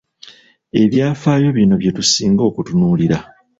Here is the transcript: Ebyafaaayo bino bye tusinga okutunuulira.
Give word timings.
Ebyafaaayo 0.81 1.49
bino 1.57 1.73
bye 1.81 1.91
tusinga 1.97 2.41
okutunuulira. 2.49 3.17